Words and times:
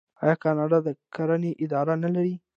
آیا 0.23 0.35
کاناډا 0.43 0.77
د 0.85 0.87
کرنې 1.15 1.51
اداره 1.63 1.93
نلري؟ 2.03 2.35